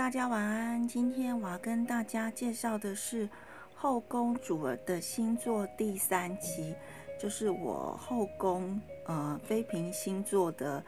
[0.00, 0.88] 大家晚安。
[0.88, 3.26] 今天我要跟大家介绍的是
[3.74, 6.74] 《后宫主儿的星座》第三期，
[7.20, 10.82] 就是我后宫呃妃嫔星座的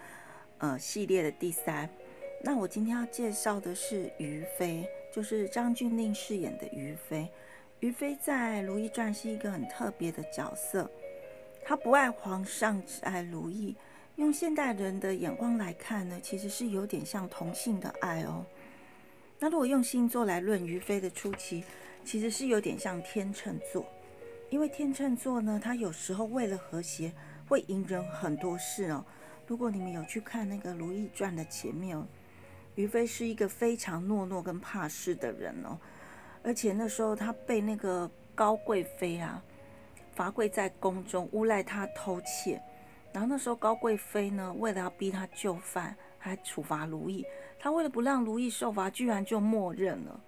[0.56, 1.86] 呃系列的第三。
[2.42, 7.28] 那我今天要介绍的是于妃，就是张钧甯饰演的于妃。
[7.80, 10.90] 于妃在《如懿传》是一个很特别的角色，
[11.62, 13.76] 她不爱皇上，只爱如懿。
[14.16, 18.46] 用现代人的眼光来看呢，其实是有点像同性的爱哦。
[19.42, 21.64] 那如果用星座来论于飞的初期，
[22.04, 23.84] 其实是有点像天秤座，
[24.50, 27.12] 因为天秤座呢，他有时候为了和谐
[27.48, 29.04] 会隐忍很多事哦。
[29.48, 32.06] 如果你们有去看那个《如懿传》的前面哦，
[32.76, 35.76] 于飞是一个非常懦弱跟怕事的人哦。
[36.44, 39.42] 而且那时候他被那个高贵妃啊
[40.12, 42.62] 罚跪在宫中，诬赖他偷窃。
[43.12, 47.26] 然后那时候高贵妃呢，为了要逼他就范，还处罚如意。
[47.58, 50.20] 他为了不让如意受罚，居然就默认了，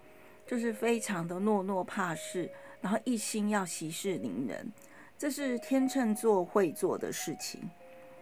[0.45, 2.51] 就是非常的懦弱怕事，
[2.81, 4.69] 然后一心要息事宁人。
[5.17, 7.69] 这是天秤座会做的事情。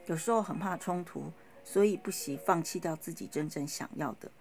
[0.06, 1.32] 有时候很怕冲突，
[1.64, 4.32] 所以不惜放弃掉自己真正想要的，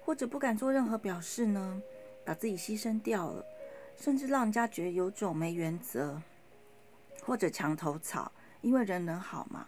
[0.00, 1.82] 或者不敢做任何表示呢。
[2.24, 3.42] 把自己牺牲掉了，
[3.96, 6.20] 甚至让人家觉得有种没原则，
[7.22, 9.66] 或者墙头草，因为人人好嘛。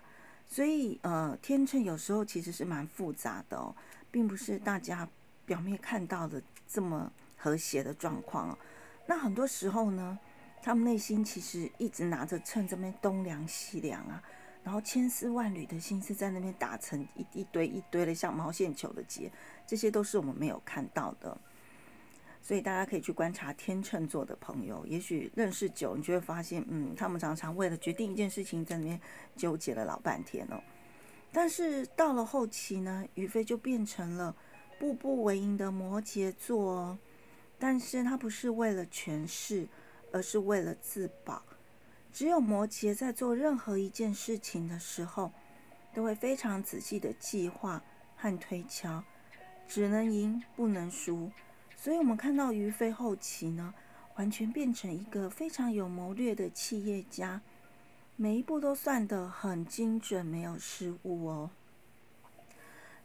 [0.52, 3.72] 所以呃，天秤有时候其实是蛮复杂的哦，
[4.10, 5.08] 并不是大家
[5.46, 8.58] 表面看到的这么和谐的状况哦。
[9.06, 10.18] 那很多时候呢，
[10.60, 14.20] 他们内心其实一直拿着秤这边东量西量啊，
[14.64, 19.30] 然后千丝万缕的心思在那边打成一一堆一堆的像毛线球的结，
[19.68, 21.40] 这些都是我们没有看到的。
[22.42, 29.00] 所以大家可以去观察天秤座的朋友，也许认识久，你就会发现，嗯，他们常常为了决定一件事情，在里面
[29.36, 30.60] 纠结了老半天哦。
[31.32, 34.34] 但是到了后期呢，于飞就变成了
[34.78, 36.98] 步步为营的摩羯座哦。
[37.58, 39.68] 但是他不是为了权势，
[40.12, 41.42] 而是为了自保。
[42.10, 45.30] 只有摩羯在做任何一件事情的时候，
[45.94, 47.80] 都会非常仔细的计划
[48.16, 49.04] 和推敲，
[49.68, 51.30] 只能赢不能输。
[51.82, 53.72] 所以，我们看到于飞后期呢，
[54.16, 57.40] 完全变成一个非常有谋略的企业家，
[58.16, 61.50] 每一步都算得很精准，没有失误哦。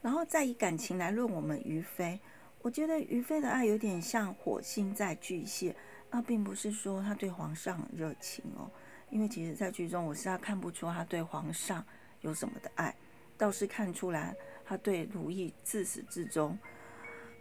[0.01, 2.19] 然后再以感情来论我们于飞，
[2.61, 5.73] 我觉得于飞的爱有点像火星在巨蟹，
[6.11, 8.69] 那并不是说他对皇上很热情哦，
[9.09, 11.81] 因为其实在剧中我实在看不出他对皇上
[12.19, 12.93] 有什么的爱，
[13.37, 14.35] 倒是看出来
[14.65, 16.59] 他对如懿自始至终。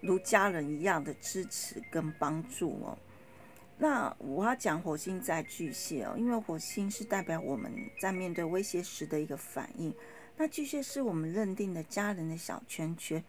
[0.05, 2.99] 如家人一样的支持跟帮助哦。
[3.77, 9.93] 那我要讲火星在巨蟹哦，因为火星是代表我们在面对威胁时的一个反应。
[10.37, 13.23] 那巨蟹是我们认定的家人的小圈圈，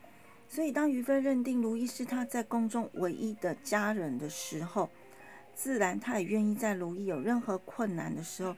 [0.47, 4.89] 所以当于飞认定如意是他在宫中唯一的家人的时候，
[5.55, 8.55] 自然他也愿意在如意有任何困难的时候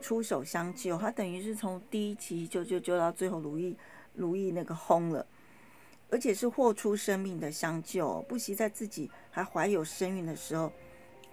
[0.00, 0.98] 出手相救。
[0.98, 3.76] 他等于是从第一期救救救到最后，如意
[4.14, 5.26] 如意那个轰了。
[6.12, 10.70] 而且是豁出生命的相救，不惜在自己还怀有身孕的时候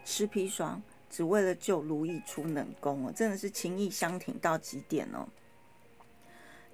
[0.06, 5.28] 吃砒霜，只为了救如意出冷宫哦，真的是情义相挺到极点哦。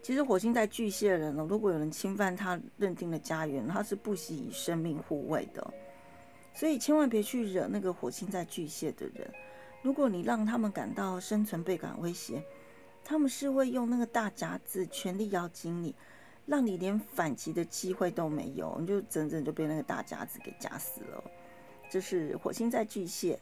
[0.04, 5.74] 其实火星在巨蟹人哦，如果有人侵犯他认定的家园，他是不惜以生命护卫的，
[6.54, 9.28] 所以千万别去惹那个火星在巨蟹的人。
[9.82, 12.44] 如果你让他们感到生存倍感威胁，
[13.04, 15.96] 他们是会用那个大夹子全力咬紧你。
[16.46, 21.24] 让你连反击的机会都没有，你就整整就被那个大夹子给夹死了。
[21.90, 23.40] 这是火星在巨蟹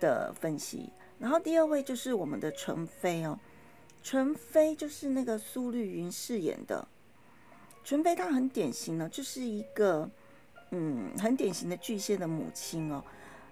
[0.00, 0.92] 的分析。
[1.18, 3.36] 然后第二位就是我们的纯妃哦，
[4.04, 6.86] 纯妃就是那个苏绿云饰演的
[7.82, 10.08] 纯妃，她很典型的，就是一个
[10.70, 13.02] 嗯很典型的巨蟹的母亲哦。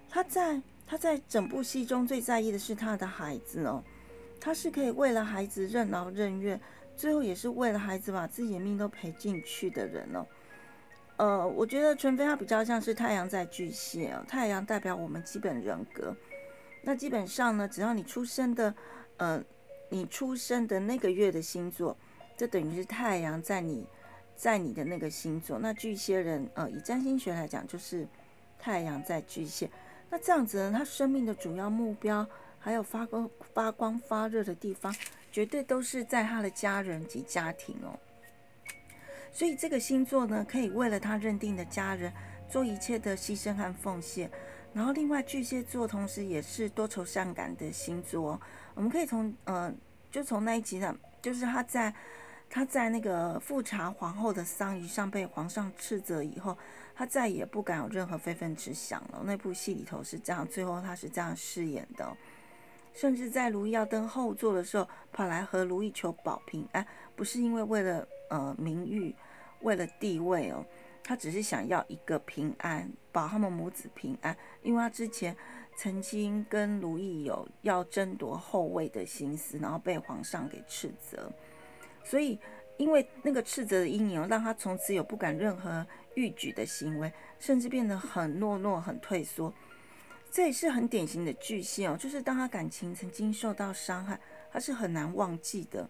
[0.09, 3.83] 她在她在整部戏中最在意的是她的孩子哦，
[4.39, 6.57] 她是可以为了孩子任劳任怨。
[6.97, 10.25] 最后也是为了孩子把自己的命都赔进去的人哦，
[11.17, 16.15] 呃，我觉得纯妃她比较像是太阳在巨蟹哦，太阳代表我们基本人格。
[16.81, 18.73] 那基本上呢，只要你出生的，
[19.17, 19.43] 呃，
[19.89, 21.95] 你出生的那个月的星座，
[22.35, 23.85] 就等于是太阳在你，
[24.35, 25.59] 在你的那个星座。
[25.59, 28.07] 那巨蟹人，呃，以占星学来讲，就是
[28.57, 29.69] 太阳在巨蟹。
[30.09, 32.25] 那这样子呢，他生命的主要目标，
[32.57, 34.95] 还有发光、发光发热的地方。
[35.31, 37.97] 绝对都是在他的家人及家庭哦，
[39.31, 42.11] 所以这个星座呢，可以为了他认定的家人
[42.49, 44.29] 做一切的牺牲和奉献。
[44.73, 48.39] 然后，另外巨蟹座同时也是多愁善感的星座。
[48.75, 49.73] 我们可以从呃，
[50.11, 51.93] 就从那一集呢，就是他在
[52.49, 56.55] 他在那个富察皇后的丧仪上被皇上斥责以后，
[56.95, 59.21] 他再也不敢有任何非分之想了。
[59.23, 62.15] 那部戏里头是这样，最后他是这样饰演的。
[62.97, 66.83] 甚至在如意要登后座的时候，跑来和如意求保平安，
[67.15, 69.15] 不是因为为了呃名誉，
[69.61, 70.65] 为了地位哦，
[71.03, 74.35] 他只是想要一个平安，保他们母子平安。
[74.63, 75.37] 因为他之前
[75.75, 81.31] 曾经跟如意有要争夺后位的心思，然后被皇上给斥责，
[82.03, 82.39] 所以
[82.77, 85.85] 因为那个斥责的阴影，让他从此有不敢任何
[86.15, 89.53] 逾矩的行为，甚至变得很懦弱、很退缩。
[90.37, 95.89] 这也是很典型的巨蟹哦，就是当他感情曾经受到伤害，他是很难忘记的，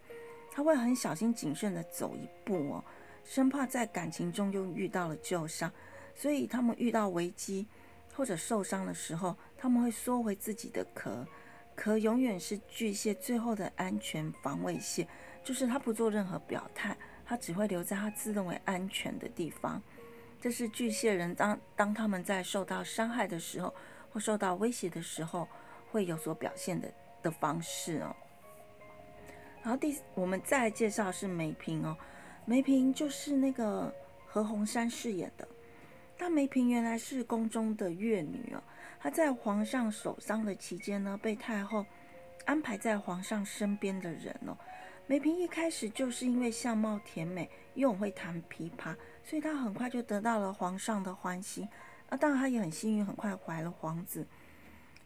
[0.53, 2.83] 他会很小心谨慎的走一步哦，
[3.25, 5.69] 生怕在感情中又遇到了旧伤，
[6.15, 7.67] 所以他们遇到危机
[8.13, 11.27] 或者受伤的时候，他们会缩回自己的壳，
[11.75, 15.05] 壳永远是巨蟹最后的安全防卫线，
[15.43, 16.95] 就是他不做任何表态，
[17.25, 19.83] 他只会留在他自认为安全的地方，
[20.39, 23.75] 这是巨蟹人当当他们在受到伤害的时候。
[24.19, 25.47] 受到威胁的时候，
[25.91, 26.91] 会有所表现的
[27.23, 28.15] 的方式哦。
[29.61, 31.97] 然后第，我们再介绍是梅平哦。
[32.45, 33.93] 梅平就是那个
[34.25, 35.47] 何鸿山饰演的。
[36.17, 38.63] 但梅平原来是宫中的乐女哦。
[38.99, 41.85] 她在皇上守丧的期间呢，被太后
[42.45, 44.57] 安排在皇上身边的人哦。
[45.05, 51.67] 梅平一开始就是因为相貌甜美，又会弹琵琶，所以她很快就得到了皇上的欢心。
[52.09, 54.25] 啊，当然，她也很幸运，很快怀了皇子，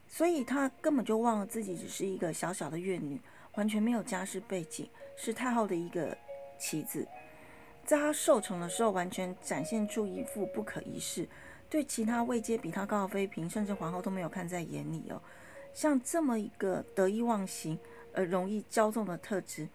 [0.07, 3.19] 所以她根本就忘了自己只是一个小小的乐女，
[3.55, 6.15] 完全没有家世背景，是太后的一个
[6.59, 7.07] 棋子。
[7.83, 11.27] 在她受宠的时候，完全展现出一副不可一世，
[11.69, 15.19] 对其他位阶比她高的妃嫔，甚至皇后都没有看在眼里哦。
[15.73, 17.79] 像这么一个得意忘形
[18.13, 19.67] 而容易骄纵的特质，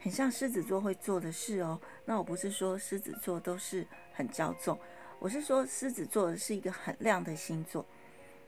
[0.00, 1.80] 很像狮子座会做的事哦。
[2.04, 4.78] 那我不是说狮子座都是很骄纵。
[5.20, 7.84] 我是说，狮子座是一个很亮的星座，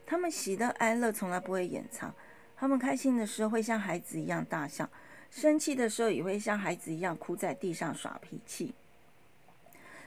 [0.05, 2.13] 他们喜乐哀乐从来不会掩藏，
[2.55, 4.89] 他们开心的时候会像孩子一样大笑，
[5.29, 8.73] 生气的时候也会像孩子一样哭在地上耍脾气。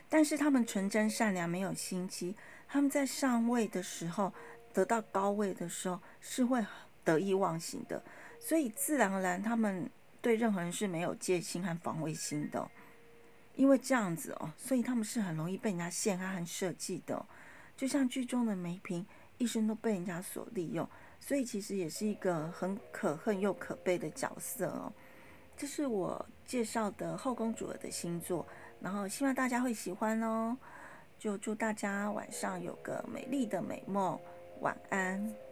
[0.09, 2.35] 但是他们纯真善良，没有心机，
[2.67, 4.33] 他们在上位的时候，
[4.73, 6.65] 得到高位的时候是会
[7.03, 8.03] 得意忘形的，
[8.39, 9.87] 所以自然而然他们
[10.19, 12.67] 对任何人是没有戒心和防卫心的。
[13.55, 17.25] 因为这样子哦，所以他们是很容易被人家陷害和设计的，
[17.75, 19.05] 就像剧中的梅平，
[19.37, 20.87] 一生都被人家所利用，
[21.19, 24.91] 所以其实也是一个很可恨又可悲的角色哦。
[25.57, 28.45] 这是我介绍的后宫主儿的星座，
[28.81, 30.57] 然后希望大家会喜欢哦。
[31.17, 34.19] 就祝大家晚上有个美丽的美梦，
[34.59, 35.44] 晚安。